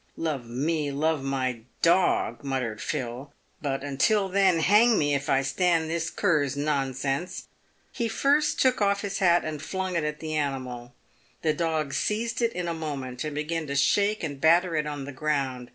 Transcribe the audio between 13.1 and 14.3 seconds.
and began to shake